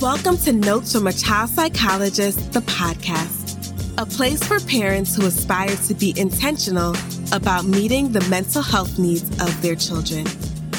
[0.00, 5.74] Welcome to Notes from a Child Psychologist, the podcast, a place for parents who aspire
[5.74, 6.94] to be intentional
[7.32, 10.24] about meeting the mental health needs of their children.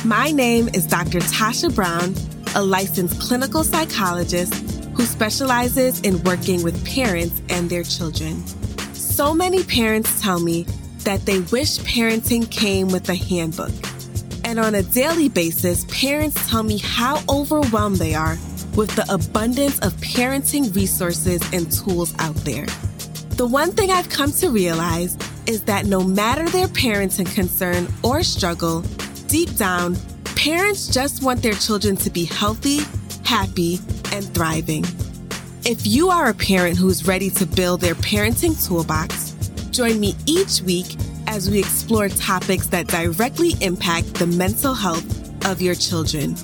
[0.05, 1.19] My name is Dr.
[1.19, 2.15] Tasha Brown,
[2.55, 4.53] a licensed clinical psychologist
[4.95, 8.47] who specializes in working with parents and their children.
[8.93, 10.63] So many parents tell me
[10.99, 13.73] that they wish parenting came with a handbook.
[14.45, 18.37] And on a daily basis, parents tell me how overwhelmed they are
[18.75, 22.65] with the abundance of parenting resources and tools out there.
[23.37, 28.21] The one thing I've come to realize is that no matter their parenting concern or
[28.23, 28.81] struggle,
[29.27, 29.95] deep down,
[30.35, 32.79] parents just want their children to be healthy,
[33.23, 33.79] happy,
[34.11, 34.83] and thriving.
[35.65, 39.31] If you are a parent who's ready to build their parenting toolbox,
[39.71, 40.95] join me each week
[41.27, 45.05] as we explore topics that directly impact the mental health
[45.45, 46.35] of your children.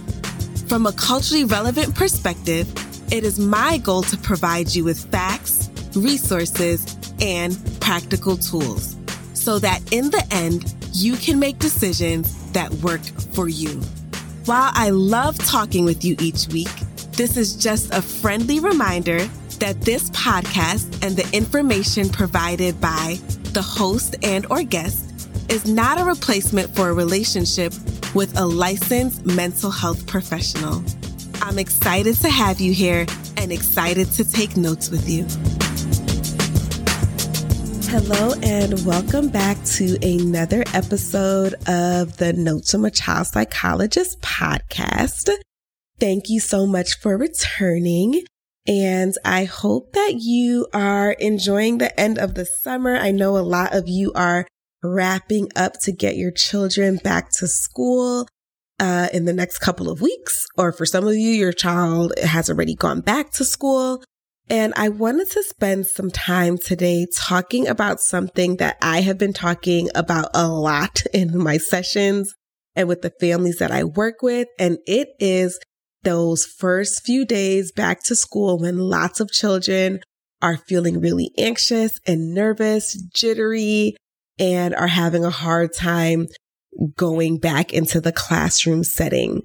[0.67, 2.67] From a culturally relevant perspective,
[3.13, 8.95] it is my goal to provide you with facts, resources, and practical tools
[9.33, 13.01] so that in the end, you can make decisions that work
[13.33, 13.79] for you.
[14.45, 16.71] While I love talking with you each week,
[17.11, 19.19] this is just a friendly reminder
[19.59, 23.19] that this podcast and the information provided by
[23.53, 27.71] the host and or guest is not a replacement for a relationship
[28.15, 30.81] with a licensed mental health professional.
[31.41, 35.25] I'm excited to have you here and excited to take notes with you.
[37.91, 45.29] Hello, and welcome back to another episode of the Notes from a Child Psychologist podcast.
[45.99, 48.23] Thank you so much for returning.
[48.67, 52.95] And I hope that you are enjoying the end of the summer.
[52.95, 54.47] I know a lot of you are
[54.87, 58.27] wrapping up to get your children back to school
[58.79, 60.45] uh, in the next couple of weeks.
[60.57, 64.03] Or for some of you, your child has already gone back to school.
[64.49, 69.33] And I wanted to spend some time today talking about something that I have been
[69.33, 72.33] talking about a lot in my sessions
[72.75, 74.47] and with the families that I work with.
[74.59, 75.59] And it is
[76.03, 79.99] those first few days back to school when lots of children
[80.41, 83.95] are feeling really anxious and nervous, jittery,
[84.39, 86.27] and are having a hard time
[86.95, 89.41] going back into the classroom setting.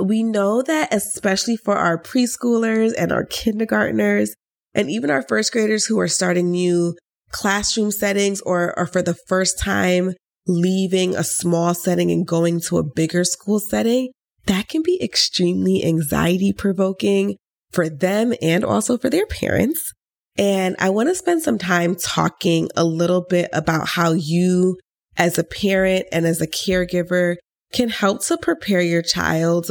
[0.00, 4.34] We know that especially for our preschoolers and our kindergartners
[4.74, 6.96] and even our first graders who are starting new
[7.30, 10.14] classroom settings or are for the first time
[10.46, 14.10] leaving a small setting and going to a bigger school setting,
[14.46, 17.36] that can be extremely anxiety provoking
[17.70, 19.92] for them and also for their parents.
[20.38, 24.78] And I want to spend some time talking a little bit about how you,
[25.16, 27.36] as a parent and as a caregiver,
[27.72, 29.70] can help to prepare your child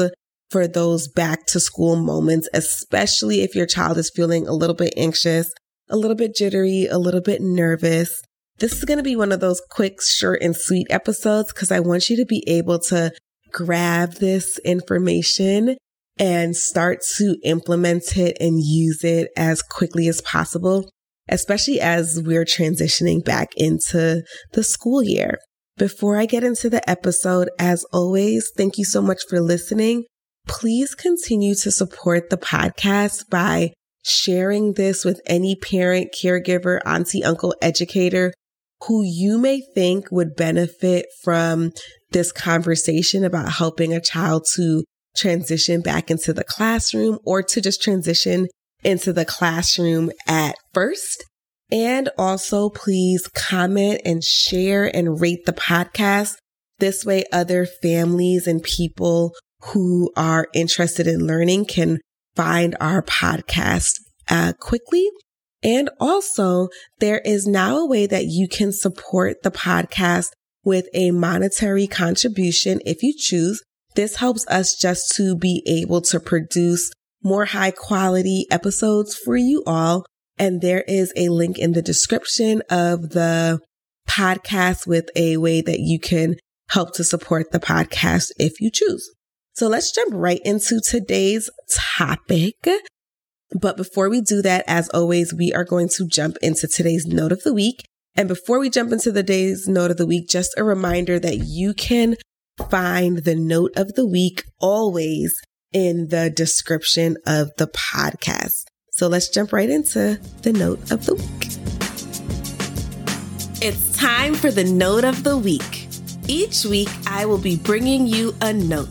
[0.52, 4.94] for those back to school moments, especially if your child is feeling a little bit
[4.98, 5.50] anxious,
[5.90, 8.22] a little bit jittery, a little bit nervous.
[8.60, 11.80] This is going to be one of those quick, short, and sweet episodes because I
[11.80, 13.12] want you to be able to
[13.52, 15.78] grab this information
[16.20, 20.90] and start to implement it and use it as quickly as possible,
[21.30, 24.24] especially as we're transitioning back into
[24.54, 25.40] the school year.
[25.78, 30.06] Before I get into the episode, as always, thank you so much for listening.
[30.48, 33.74] Please continue to support the podcast by
[34.04, 38.34] sharing this with any parent, caregiver, auntie, uncle, educator
[38.86, 41.72] who you may think would benefit from
[42.12, 44.84] this conversation about helping a child to
[45.18, 48.48] transition back into the classroom or to just transition
[48.84, 51.24] into the classroom at first.
[51.72, 56.36] And also please comment and share and rate the podcast.
[56.80, 59.34] This way other families and people
[59.74, 62.00] who are interested in learning can
[62.36, 63.96] find our podcast
[64.30, 65.10] uh, quickly.
[65.64, 66.70] And also
[67.00, 70.30] there is now a way that you can support the podcast
[70.64, 73.64] with a monetary contribution if you choose.
[73.98, 76.92] This helps us just to be able to produce
[77.24, 80.06] more high quality episodes for you all.
[80.38, 83.60] And there is a link in the description of the
[84.08, 86.36] podcast with a way that you can
[86.70, 89.10] help to support the podcast if you choose.
[89.54, 91.50] So let's jump right into today's
[91.98, 92.54] topic.
[93.60, 97.32] But before we do that, as always, we are going to jump into today's note
[97.32, 97.84] of the week.
[98.16, 101.38] And before we jump into the day's note of the week, just a reminder that
[101.38, 102.16] you can
[102.70, 105.36] find the note of the week always
[105.74, 108.66] in the description of the podcast.
[108.92, 111.58] So let's jump right into the note of the week.
[113.62, 115.88] It's time for the note of the week.
[116.28, 118.90] Each week, I will be bringing you a note.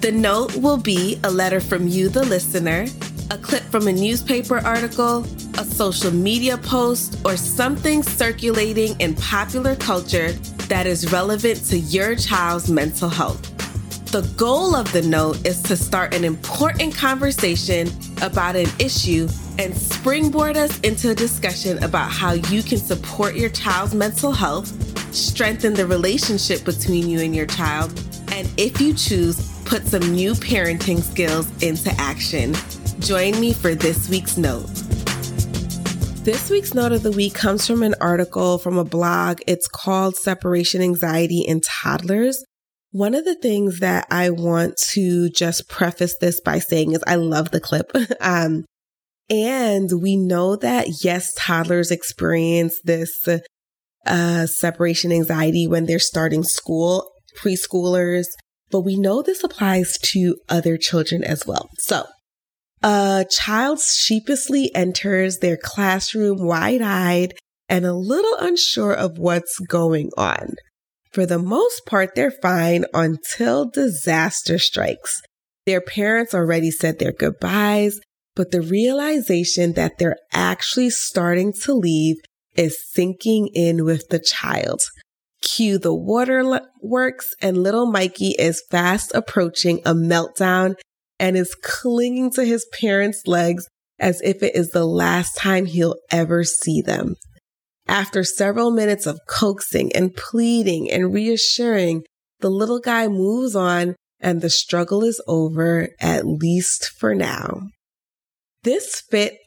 [0.00, 2.86] The note will be a letter from you, the listener,
[3.30, 5.24] a clip from a newspaper article,
[5.58, 10.32] a social media post, or something circulating in popular culture
[10.68, 13.42] that is relevant to your child's mental health.
[14.12, 17.88] The goal of the note is to start an important conversation
[18.22, 19.28] about an issue
[19.58, 24.68] and springboard us into a discussion about how you can support your child's mental health,
[25.14, 27.90] strengthen the relationship between you and your child,
[28.32, 32.54] and if you choose, put some new parenting skills into action.
[33.00, 34.70] Join me for this week's note.
[36.28, 39.40] This week's note of the week comes from an article from a blog.
[39.46, 42.44] It's called Separation Anxiety in Toddlers.
[42.90, 47.14] One of the things that I want to just preface this by saying is I
[47.14, 47.90] love the clip.
[48.20, 48.66] um,
[49.30, 53.26] and we know that yes, toddlers experience this
[54.04, 58.26] uh, separation anxiety when they're starting school, preschoolers,
[58.70, 61.70] but we know this applies to other children as well.
[61.78, 62.04] So
[62.82, 67.34] a child sheepishly enters their classroom wide eyed
[67.68, 70.54] and a little unsure of what's going on.
[71.12, 75.20] For the most part, they're fine until disaster strikes.
[75.66, 78.00] Their parents already said their goodbyes,
[78.34, 82.16] but the realization that they're actually starting to leave
[82.56, 84.82] is sinking in with the child.
[85.42, 90.74] Cue the waterworks, and little Mikey is fast approaching a meltdown
[91.18, 93.68] and is clinging to his parents' legs
[93.98, 97.16] as if it is the last time he'll ever see them.
[97.88, 102.04] After several minutes of coaxing and pleading and reassuring,
[102.40, 107.62] the little guy moves on and the struggle is over, at least for now.
[108.62, 109.38] This fit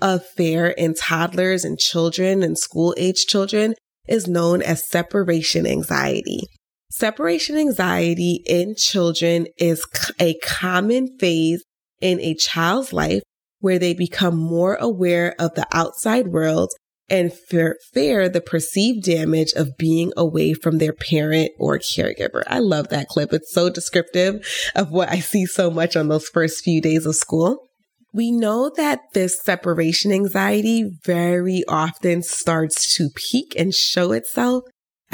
[0.00, 3.74] of fear in toddlers and children and school age children
[4.08, 6.40] is known as separation anxiety.
[6.96, 9.84] Separation anxiety in children is
[10.20, 11.64] a common phase
[12.00, 13.24] in a child's life
[13.58, 16.70] where they become more aware of the outside world
[17.08, 22.44] and fear, fear, the perceived damage of being away from their parent or caregiver.
[22.46, 23.32] I love that clip.
[23.32, 24.46] It's so descriptive
[24.76, 27.58] of what I see so much on those first few days of school.
[28.12, 34.62] We know that this separation anxiety very often starts to peak and show itself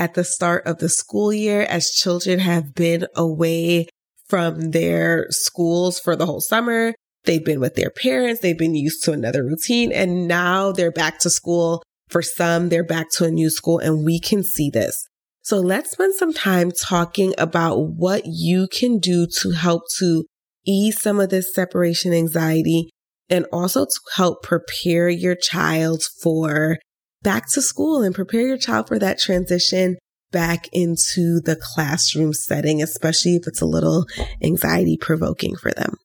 [0.00, 3.86] at the start of the school year as children have been away
[4.26, 6.94] from their schools for the whole summer.
[7.24, 8.40] They've been with their parents.
[8.40, 11.82] They've been used to another routine and now they're back to school.
[12.08, 15.06] For some, they're back to a new school and we can see this.
[15.42, 20.24] So let's spend some time talking about what you can do to help to
[20.66, 22.88] ease some of this separation anxiety
[23.28, 26.78] and also to help prepare your child for
[27.22, 29.98] back to school and prepare your child for that transition
[30.32, 34.06] back into the classroom setting, especially if it's a little
[34.42, 35.96] anxiety provoking for them.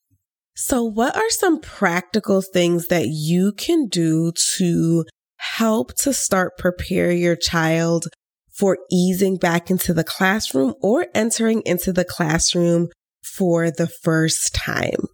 [0.55, 5.05] So what are some practical things that you can do to
[5.37, 8.07] help to start prepare your child
[8.53, 12.87] for easing back into the classroom or entering into the classroom
[13.21, 15.07] for the first time?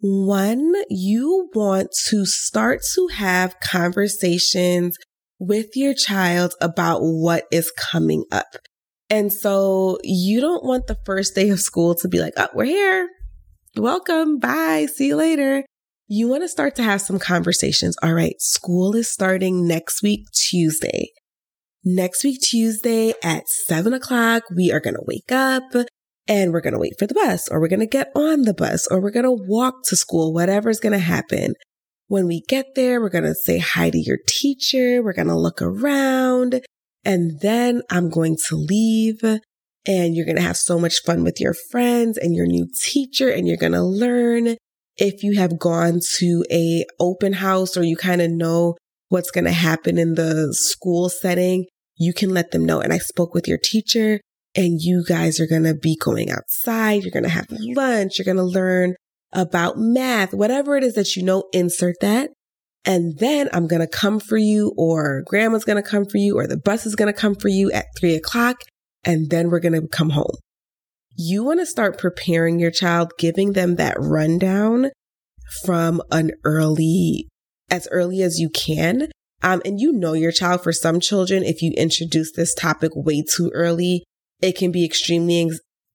[0.00, 4.96] One, you want to start to have conversations
[5.38, 8.56] with your child about what is coming up.
[9.10, 12.64] And so you don't want the first day of school to be like, oh, we're
[12.64, 13.08] here.
[13.76, 14.38] Welcome.
[14.38, 14.86] Bye.
[14.92, 15.64] See you later.
[16.08, 17.96] You want to start to have some conversations.
[18.02, 18.40] All right.
[18.40, 21.08] School is starting next week, Tuesday.
[21.84, 25.62] Next week, Tuesday at seven o'clock, we are going to wake up
[26.26, 28.52] and we're going to wait for the bus or we're going to get on the
[28.52, 31.54] bus or we're going to walk to school, whatever's going to happen.
[32.08, 35.02] When we get there, we're going to say hi to your teacher.
[35.02, 36.62] We're going to look around
[37.04, 41.38] and then I'm going to leave and you're going to have so much fun with
[41.38, 44.56] your friends and your new teacher and you're going to learn
[44.96, 48.76] if you have gone to a open house or you kind of know
[49.10, 52.80] what's going to happen in the school setting, you can let them know.
[52.80, 54.20] And I spoke with your teacher
[54.54, 57.02] and you guys are going to be going outside.
[57.02, 58.18] You're going to have lunch.
[58.18, 58.96] You're going to learn
[59.32, 62.30] about math, whatever it is that you know, insert that.
[62.84, 66.38] And then I'm going to come for you or grandma's going to come for you
[66.38, 68.62] or the bus is going to come for you at three o'clock.
[69.04, 70.36] And then we're going to come home.
[71.16, 74.90] You want to start preparing your child, giving them that rundown
[75.64, 77.26] from an early,
[77.70, 79.08] as early as you can.
[79.42, 83.22] Um, and you know your child for some children, if you introduce this topic way
[83.22, 84.04] too early,
[84.40, 85.50] it can be extremely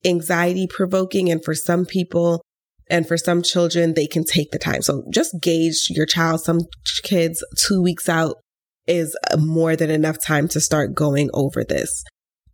[0.06, 1.32] anxiety provoking.
[1.32, 2.42] And for some people,
[2.90, 4.82] and for some children, they can take the time.
[4.82, 6.42] So just gauge your child.
[6.42, 6.62] Some
[7.04, 8.38] kids, two weeks out
[8.88, 12.04] is more than enough time to start going over this.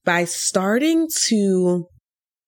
[0.05, 1.87] By starting to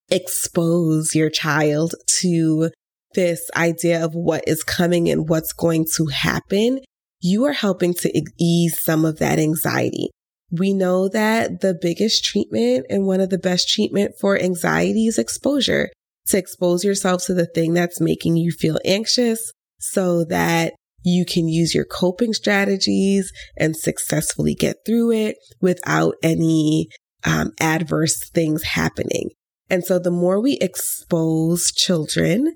[0.10, 2.70] expose your child to
[3.14, 6.80] this idea of what is coming and what's going to happen,
[7.20, 10.10] you are helping to ease some of that anxiety.
[10.52, 15.18] We know that the biggest treatment and one of the best treatment for anxiety is
[15.18, 15.90] exposure.
[16.28, 20.74] To expose yourself to the thing that's making you feel anxious so that
[21.04, 26.88] you can use your coping strategies and successfully get through it without any
[27.26, 29.30] um, adverse things happening.
[29.70, 32.56] And so the more we expose children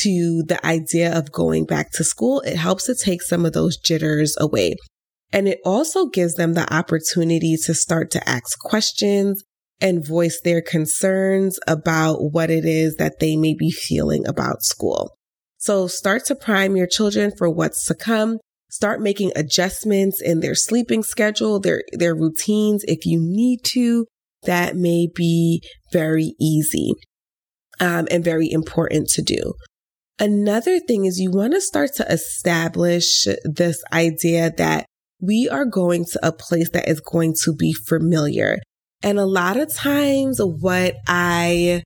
[0.00, 3.76] to the idea of going back to school, it helps to take some of those
[3.76, 4.76] jitters away.
[5.32, 9.42] And it also gives them the opportunity to start to ask questions
[9.80, 15.16] and voice their concerns about what it is that they may be feeling about school.
[15.58, 18.38] So start to prime your children for what's to come.
[18.70, 24.06] Start making adjustments in their sleeping schedule, their, their routines if you need to.
[24.42, 25.62] That may be
[25.92, 26.92] very easy
[27.80, 29.54] um, and very important to do.
[30.18, 34.86] Another thing is you want to start to establish this idea that
[35.20, 38.58] we are going to a place that is going to be familiar.
[39.04, 41.82] And a lot of times what I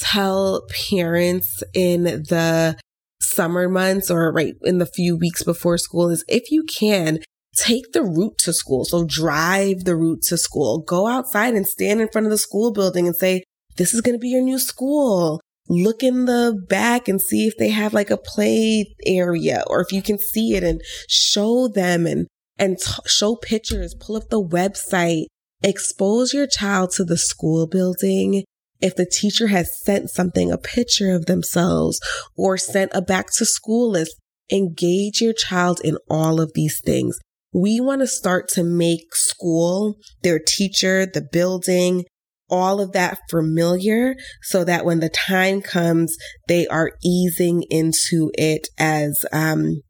[0.00, 2.78] tell parents in the
[3.20, 7.18] summer months or right in the few weeks before school is if you can
[7.54, 8.86] take the route to school.
[8.86, 12.72] So drive the route to school, go outside and stand in front of the school
[12.72, 13.44] building and say,
[13.76, 15.42] this is going to be your new school.
[15.68, 19.92] Look in the back and see if they have like a play area or if
[19.92, 20.80] you can see it and
[21.10, 22.26] show them and,
[22.58, 25.26] and t- show pictures, pull up the website,
[25.64, 28.44] expose your child to the school building
[28.80, 31.98] if the teacher has sent something, a picture of themselves
[32.36, 34.14] or sent a back to school list,
[34.52, 37.18] engage your child in all of these things.
[37.52, 42.04] We want to start to make school, their teacher, the building,
[42.50, 46.14] all of that familiar so that when the time comes,
[46.46, 49.80] they are easing into it as, um,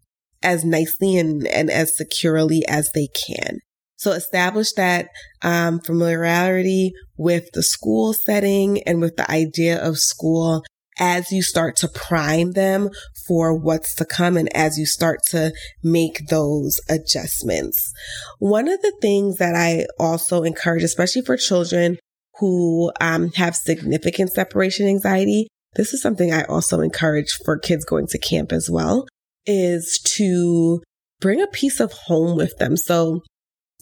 [0.40, 3.58] as nicely and, and as securely as they can.
[4.04, 5.08] So establish that
[5.40, 10.62] um, familiarity with the school setting and with the idea of school
[10.98, 12.90] as you start to prime them
[13.26, 17.94] for what's to come and as you start to make those adjustments.
[18.38, 21.96] One of the things that I also encourage, especially for children
[22.40, 28.06] who um, have significant separation anxiety, this is something I also encourage for kids going
[28.08, 29.06] to camp as well,
[29.46, 30.82] is to
[31.20, 32.76] bring a piece of home with them.
[32.76, 33.22] So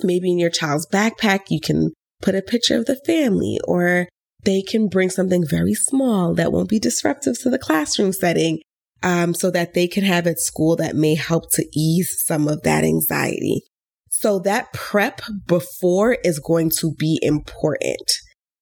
[0.05, 4.09] maybe in your child's backpack, you can put a picture of the family or
[4.45, 8.61] they can bring something very small that won't be disruptive to the classroom setting
[9.03, 12.63] um, so that they can have at school that may help to ease some of
[12.63, 13.63] that anxiety.
[14.11, 18.13] So that prep before is going to be important,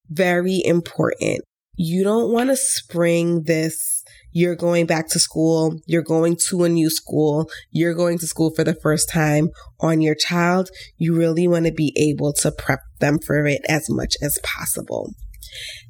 [0.09, 1.43] very important.
[1.77, 4.03] You don't want to spring this
[4.33, 8.53] you're going back to school, you're going to a new school, you're going to school
[8.55, 12.81] for the first time on your child, you really want to be able to prep
[13.01, 15.13] them for it as much as possible.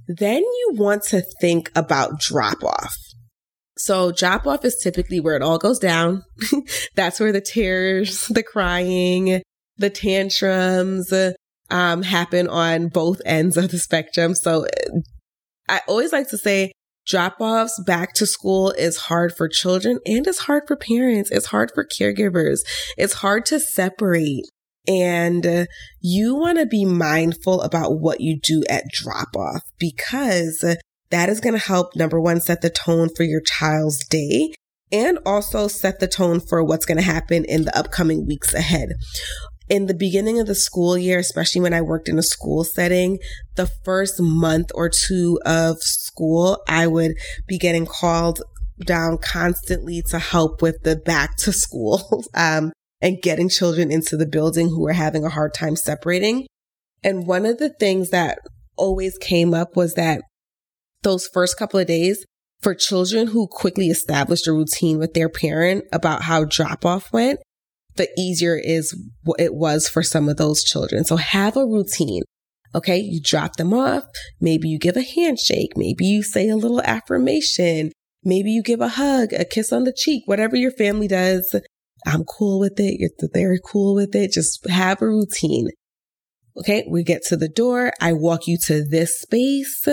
[0.08, 2.96] Then you want to think about drop off.
[3.76, 6.22] So drop off is typically where it all goes down.
[6.96, 9.42] That's where the tears, the crying,
[9.78, 11.12] the tantrums
[11.70, 14.34] um, happen on both ends of the spectrum.
[14.34, 14.66] So
[15.68, 16.72] I always like to say
[17.06, 21.30] Drop offs back to school is hard for children and it's hard for parents.
[21.30, 22.60] It's hard for caregivers.
[22.96, 24.44] It's hard to separate.
[24.86, 25.66] And
[26.00, 30.64] you want to be mindful about what you do at drop off because
[31.10, 34.52] that is going to help number one, set the tone for your child's day
[34.92, 38.90] and also set the tone for what's going to happen in the upcoming weeks ahead
[39.70, 43.18] in the beginning of the school year, especially when I worked in a school setting,
[43.54, 47.12] the first month or two of school, I would
[47.46, 48.42] be getting called
[48.84, 54.26] down constantly to help with the back to school, um, and getting children into the
[54.26, 56.46] building who were having a hard time separating.
[57.04, 58.40] And one of the things that
[58.76, 60.22] always came up was that
[61.02, 62.26] those first couple of days
[62.60, 67.38] for children who quickly established a routine with their parent about how drop off went,
[68.00, 68.98] the easier is
[69.38, 71.04] it was for some of those children.
[71.04, 72.22] So have a routine.
[72.74, 72.96] Okay.
[72.96, 74.04] You drop them off.
[74.40, 75.72] Maybe you give a handshake.
[75.76, 77.92] Maybe you say a little affirmation.
[78.24, 81.54] Maybe you give a hug, a kiss on the cheek, whatever your family does.
[82.06, 83.12] I'm cool with it.
[83.34, 84.32] Very cool with it.
[84.32, 85.68] Just have a routine.
[86.56, 86.86] Okay.
[86.88, 87.92] We get to the door.
[88.00, 89.86] I walk you to this space.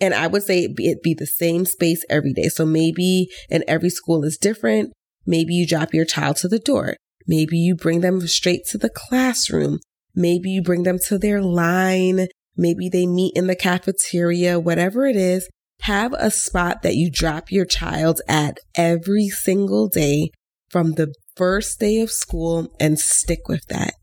[0.00, 2.50] And I would say it be, it be the same space every day.
[2.50, 4.92] So maybe, and every school is different.
[5.26, 6.94] Maybe you drop your child to the door.
[7.28, 9.80] Maybe you bring them straight to the classroom.
[10.14, 12.26] Maybe you bring them to their line.
[12.56, 15.48] Maybe they meet in the cafeteria, whatever it is.
[15.82, 20.28] have a spot that you drop your child at every single day
[20.70, 23.94] from the first day of school and stick with that.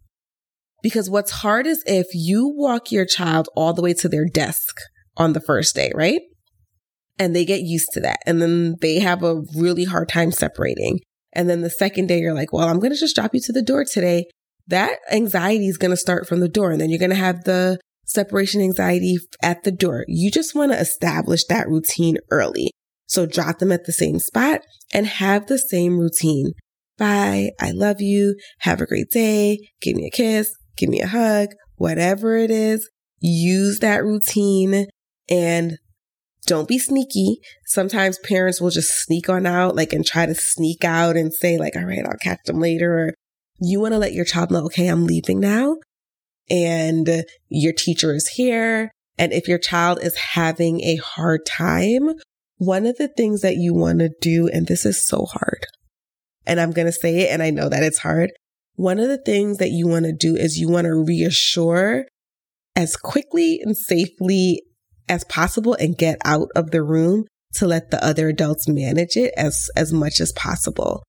[0.81, 4.77] Because what's hard is if you walk your child all the way to their desk
[5.17, 6.21] on the first day, right?
[7.19, 8.19] And they get used to that.
[8.25, 10.99] And then they have a really hard time separating.
[11.35, 13.53] And then the second day, you're like, well, I'm going to just drop you to
[13.53, 14.25] the door today.
[14.67, 16.71] That anxiety is going to start from the door.
[16.71, 20.05] And then you're going to have the separation anxiety at the door.
[20.07, 22.71] You just want to establish that routine early.
[23.07, 24.61] So drop them at the same spot
[24.93, 26.53] and have the same routine.
[26.97, 27.51] Bye.
[27.59, 28.35] I love you.
[28.59, 29.59] Have a great day.
[29.81, 30.51] Give me a kiss.
[30.77, 31.49] Give me a hug.
[31.75, 32.89] Whatever it is,
[33.19, 34.87] use that routine
[35.29, 35.77] and
[36.45, 37.39] don't be sneaky.
[37.65, 41.57] Sometimes parents will just sneak on out, like, and try to sneak out and say,
[41.57, 42.99] like, all right, I'll catch them later.
[42.99, 43.13] Or
[43.59, 45.77] you want to let your child know, okay, I'm leaving now
[46.49, 48.91] and your teacher is here.
[49.17, 52.15] And if your child is having a hard time,
[52.57, 55.65] one of the things that you want to do, and this is so hard,
[56.45, 58.31] and I'm going to say it, and I know that it's hard.
[58.75, 62.05] One of the things that you want to do is you want to reassure
[62.75, 64.61] as quickly and safely
[65.07, 69.33] as possible and get out of the room to let the other adults manage it
[69.37, 71.03] as, as much as possible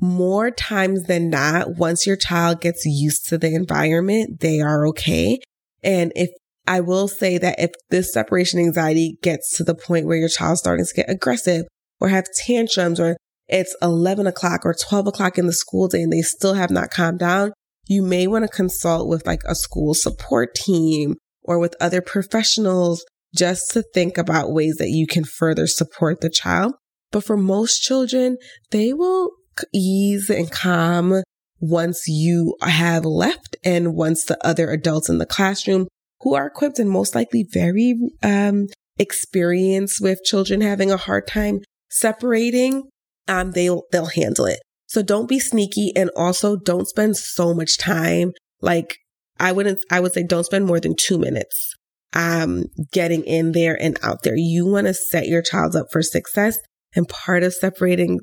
[0.00, 5.38] more times than not, once your child gets used to the environment, they are okay.
[5.82, 6.30] And if
[6.66, 10.60] I will say that if this separation anxiety gets to the point where your child's
[10.60, 11.66] starting to get aggressive
[12.00, 13.16] or have tantrums or
[13.48, 16.90] it's 11 o'clock or 12 o'clock in the school day and they still have not
[16.90, 17.52] calmed down,
[17.86, 23.04] you may want to consult with like a school support team or with other professionals
[23.34, 26.74] just to think about ways that you can further support the child.
[27.10, 28.38] But for most children,
[28.70, 29.30] they will
[29.72, 31.22] ease and calm
[31.60, 35.86] once you have left and once the other adults in the classroom
[36.20, 38.66] who are equipped and most likely very um,
[38.98, 42.82] experienced with children having a hard time separating,
[43.28, 44.60] um, they'll they'll handle it.
[44.86, 48.32] So don't be sneaky and also don't spend so much time.
[48.60, 48.96] Like
[49.38, 51.74] I wouldn't, I would say don't spend more than two minutes
[52.14, 54.36] um, getting in there and out there.
[54.36, 56.58] You want to set your child up for success.
[56.96, 58.20] And part of separating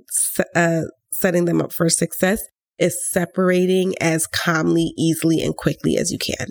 [0.55, 2.41] uh, setting them up for success
[2.79, 6.47] is separating as calmly, easily, and quickly as you can.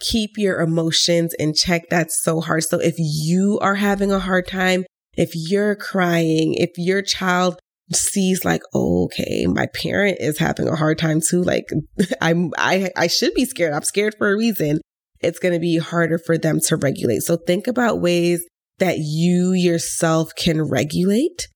[0.00, 1.82] Keep your emotions in check.
[1.90, 2.62] That's so hard.
[2.64, 4.84] So if you are having a hard time,
[5.16, 7.58] if you're crying, if your child
[7.92, 11.42] sees like, oh, okay, my parent is having a hard time too.
[11.42, 11.66] Like
[12.20, 13.72] I'm, I, I should be scared.
[13.72, 14.80] I'm scared for a reason.
[15.24, 17.22] It's going to be harder for them to regulate.
[17.22, 18.46] So think about ways
[18.78, 21.48] that you yourself can regulate.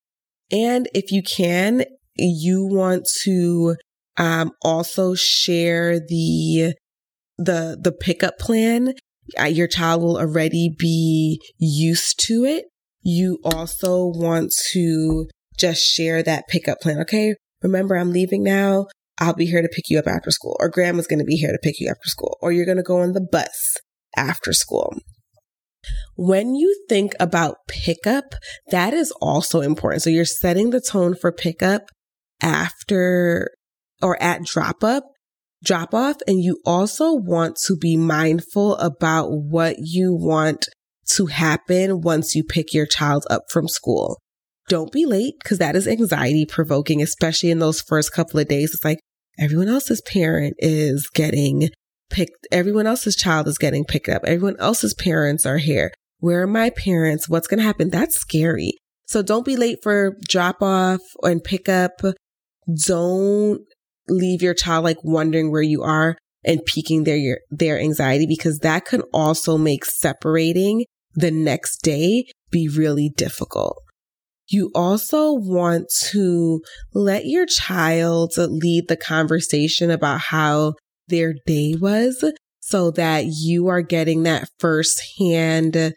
[0.50, 1.84] And if you can,
[2.16, 3.76] you want to
[4.16, 6.74] um, also share the
[7.36, 8.94] the the pickup plan.
[9.38, 12.64] Uh, your child will already be used to it.
[13.02, 15.28] You also want to
[15.58, 16.98] just share that pickup plan.
[17.00, 18.86] Okay, remember I'm leaving now.
[19.20, 21.52] I'll be here to pick you up after school, or grandma's going to be here
[21.52, 23.76] to pick you up after school, or you're going to go on the bus
[24.16, 24.94] after school.
[26.16, 28.34] When you think about pickup,
[28.70, 30.02] that is also important.
[30.02, 31.82] So you're setting the tone for pickup
[32.42, 33.50] after
[34.02, 35.04] or at drop up,
[35.62, 36.16] drop off.
[36.26, 40.66] And you also want to be mindful about what you want
[41.10, 44.18] to happen once you pick your child up from school.
[44.68, 48.74] Don't be late because that is anxiety provoking, especially in those first couple of days.
[48.74, 48.98] It's like
[49.38, 51.70] everyone else's parent is getting
[52.10, 52.46] picked.
[52.50, 54.22] Everyone else's child is getting picked up.
[54.24, 55.92] Everyone else's parents are here.
[56.20, 57.28] Where are my parents?
[57.28, 57.90] What's going to happen?
[57.90, 58.72] That's scary.
[59.06, 62.02] So don't be late for drop off and pick up
[62.74, 63.60] don't
[64.08, 68.84] leave your child like wondering where you are and piquing their their anxiety because that
[68.84, 73.78] can also make separating the next day be really difficult.
[74.48, 76.62] You also want to
[76.94, 80.74] let your child lead the conversation about how
[81.08, 82.24] their day was
[82.60, 85.94] so that you are getting that firsthand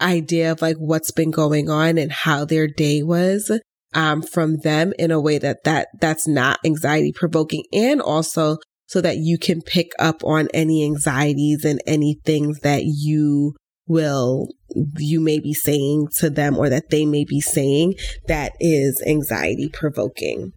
[0.00, 3.50] idea of like what's been going on and how their day was
[3.94, 9.00] um, from them in a way that that that's not anxiety provoking and also so
[9.00, 13.54] that you can pick up on any anxieties and any things that you
[13.86, 14.48] will
[14.96, 17.94] you may be saying to them or that they may be saying
[18.28, 20.52] that is anxiety provoking.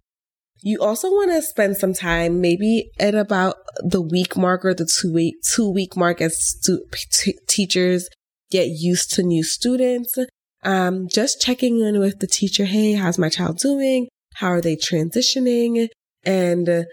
[0.62, 4.88] You also want to spend some time maybe at about the week mark or the
[5.00, 8.08] two week two week mark as stu- t- teachers
[8.50, 10.16] get used to new students
[10.66, 12.64] um, just checking in with the teacher.
[12.64, 14.08] Hey, how's my child doing?
[14.34, 15.88] How are they transitioning?
[16.24, 16.86] And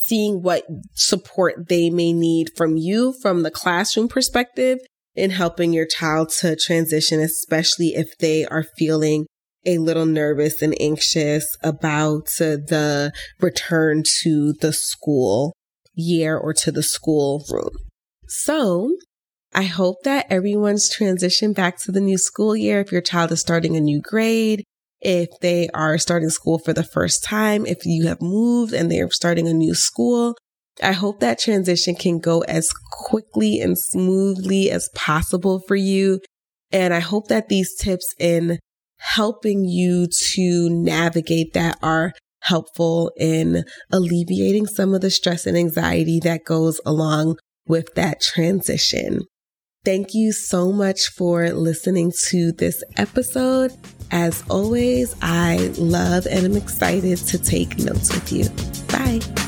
[0.00, 0.64] seeing what
[0.94, 4.78] support they may need from you from the classroom perspective
[5.14, 9.26] in helping your child to transition, especially if they are feeling
[9.66, 15.54] a little nervous and anxious about uh, the return to the school
[15.94, 17.70] year or to the school room.
[18.28, 18.96] So
[19.54, 22.80] I hope that everyone's transition back to the new school year.
[22.80, 24.64] If your child is starting a new grade,
[25.00, 29.10] if they are starting school for the first time, if you have moved and they're
[29.10, 30.36] starting a new school,
[30.82, 36.20] I hope that transition can go as quickly and smoothly as possible for you.
[36.72, 38.58] And I hope that these tips in
[38.98, 46.20] helping you to navigate that are helpful in alleviating some of the stress and anxiety
[46.20, 49.22] that goes along with that transition.
[49.84, 53.72] Thank you so much for listening to this episode.
[54.10, 58.48] As always, I love and am excited to take notes with you.
[58.88, 59.43] Bye.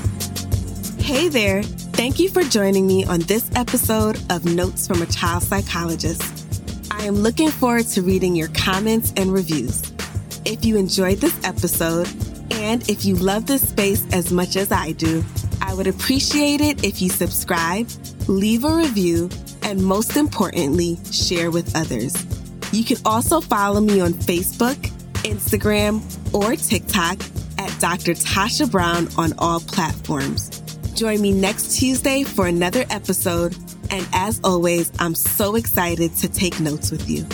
[1.07, 1.62] Hey there.
[1.62, 6.90] Thank you for joining me on this episode of Notes from a Child Psychologist.
[6.90, 9.92] I am looking forward to reading your comments and reviews.
[10.45, 12.09] If you enjoyed this episode,
[12.51, 15.25] and if you love this space as much as I do,
[15.62, 17.88] I would appreciate it if you subscribe,
[18.27, 19.31] leave a review,
[19.62, 22.16] and most importantly, share with others.
[22.73, 24.75] You can also follow me on Facebook,
[25.23, 26.03] Instagram,
[26.35, 27.21] or TikTok
[27.61, 28.14] at Dr.
[28.14, 30.56] Tasha Brown on all platforms.
[30.96, 33.54] Join me next Tuesday for another episode.
[33.90, 37.26] And as always, I'm so excited to take notes with you.